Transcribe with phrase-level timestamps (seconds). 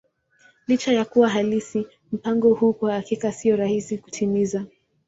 [0.67, 4.65] Licha ya kuwa halisi, mpango huu kwa hakika sio rahisi kutimiza.